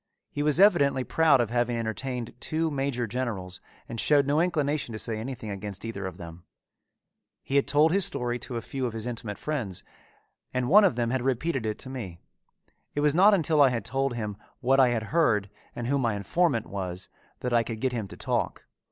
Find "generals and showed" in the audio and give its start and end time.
3.05-4.25